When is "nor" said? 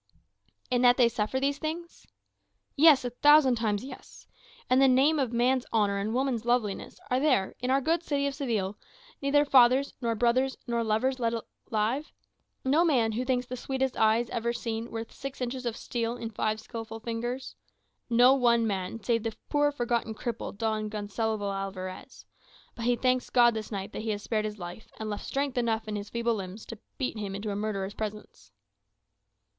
10.01-10.15, 10.65-10.83